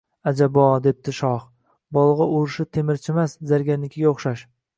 –Ajabo!– 0.29 0.63
debdi 0.85 1.13
shoh.– 1.17 1.43
Bolg‘a 1.99 2.27
urishi 2.41 2.67
temirchimas, 2.79 3.37
zargarnikiga 3.53 4.11
o‘xshaydi. 4.15 4.51